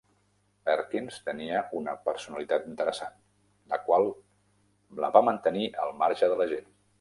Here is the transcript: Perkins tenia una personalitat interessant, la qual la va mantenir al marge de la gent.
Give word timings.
Perkins 0.67 1.17
tenia 1.27 1.59
una 1.79 1.93
personalitat 2.07 2.65
interessant, 2.71 3.13
la 3.75 3.79
qual 3.91 4.09
la 5.05 5.13
va 5.19 5.23
mantenir 5.29 5.69
al 5.85 5.95
marge 6.01 6.33
de 6.35 6.41
la 6.43 6.51
gent. 6.57 6.75